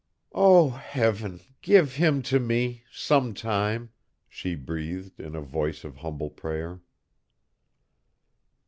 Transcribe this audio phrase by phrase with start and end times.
[0.33, 3.91] "Oh, Heaven, give him to me some time!"
[4.27, 6.81] she breathed in a voice of humble prayer.